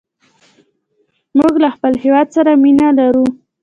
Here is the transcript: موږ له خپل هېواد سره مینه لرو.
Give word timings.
موږ 1.37 1.53
له 1.63 1.69
خپل 1.75 1.93
هېواد 2.03 2.27
سره 2.35 2.51
مینه 2.63 2.87
لرو. 2.99 3.25